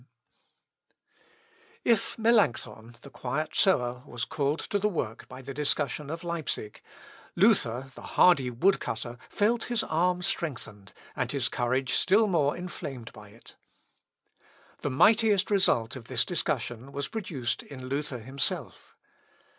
]If 1.83 2.17
Melancthon, 2.17 2.95
the 3.03 3.11
quiet 3.11 3.53
sower, 3.53 4.01
was 4.07 4.25
called 4.25 4.59
to 4.71 4.79
the 4.79 4.89
work 4.89 5.27
by 5.27 5.43
the 5.43 5.53
discussion 5.53 6.09
of 6.09 6.23
Leipsic, 6.23 6.81
Luther, 7.35 7.91
the 7.93 8.01
hardy 8.17 8.49
wood 8.49 8.79
cutter, 8.79 9.19
felt 9.29 9.65
his 9.65 9.83
arm 9.83 10.23
strengthened, 10.23 10.91
and 11.15 11.31
his 11.31 11.49
courage 11.49 11.93
still 11.93 12.25
more 12.25 12.57
inflamed 12.57 13.13
by 13.13 13.29
it. 13.29 13.55
The 14.81 14.89
mightiest 14.89 15.51
result 15.51 15.95
of 15.95 16.05
this 16.05 16.25
discussion 16.25 16.91
was 16.91 17.07
produced 17.07 17.61
in 17.61 17.85
Luther 17.85 18.17
himself. 18.17 18.95